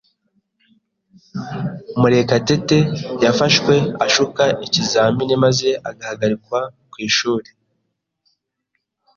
[1.99, 2.79] Murekatete
[3.23, 3.73] yafashwe
[4.05, 6.59] ashuka ikizamini maze ahagarikwa
[6.91, 7.49] ku ishuri.